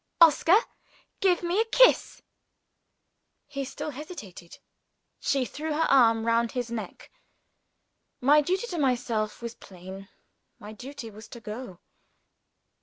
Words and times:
"Oscar! 0.19 0.57
give 1.19 1.43
me 1.43 1.61
a 1.61 1.65
kiss!" 1.65 2.23
He 3.45 3.63
still 3.63 3.91
hesitated. 3.91 4.57
She 5.19 5.45
threw 5.45 5.73
her 5.73 5.85
arm 5.91 6.25
round 6.25 6.53
his 6.53 6.71
neck. 6.71 7.11
My 8.19 8.41
duty 8.41 8.65
to 8.65 8.79
myself 8.79 9.43
was 9.43 9.53
plain 9.53 10.09
my 10.57 10.71
duty 10.73 11.11
was 11.11 11.27
to 11.27 11.39
go. 11.39 11.81